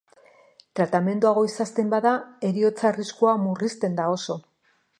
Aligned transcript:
Tratamendua 0.77 1.33
goiz 1.39 1.51
hasten 1.65 1.91
bada 1.93 2.13
heriotza 2.49 2.89
arriskua 2.91 3.35
murrizten 3.43 4.01
da 4.01 4.09
oso. 4.15 4.39